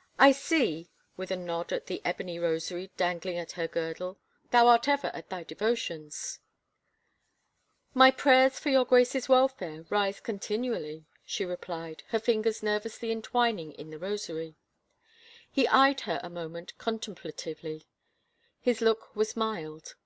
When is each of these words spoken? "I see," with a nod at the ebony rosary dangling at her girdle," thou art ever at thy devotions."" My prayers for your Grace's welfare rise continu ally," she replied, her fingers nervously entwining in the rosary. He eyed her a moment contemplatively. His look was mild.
"I 0.20 0.30
see," 0.30 0.92
with 1.16 1.32
a 1.32 1.36
nod 1.36 1.72
at 1.72 1.86
the 1.86 2.00
ebony 2.04 2.38
rosary 2.38 2.92
dangling 2.96 3.38
at 3.38 3.52
her 3.58 3.66
girdle," 3.66 4.20
thou 4.52 4.68
art 4.68 4.86
ever 4.86 5.08
at 5.08 5.30
thy 5.30 5.42
devotions."" 5.42 6.38
My 7.92 8.12
prayers 8.12 8.56
for 8.56 8.68
your 8.68 8.84
Grace's 8.84 9.28
welfare 9.28 9.84
rise 9.90 10.20
continu 10.20 10.76
ally," 10.76 11.00
she 11.24 11.44
replied, 11.44 12.04
her 12.10 12.20
fingers 12.20 12.62
nervously 12.62 13.10
entwining 13.10 13.72
in 13.72 13.90
the 13.90 13.98
rosary. 13.98 14.54
He 15.50 15.66
eyed 15.66 16.02
her 16.02 16.20
a 16.22 16.30
moment 16.30 16.78
contemplatively. 16.78 17.82
His 18.60 18.80
look 18.80 19.16
was 19.16 19.34
mild. 19.34 19.96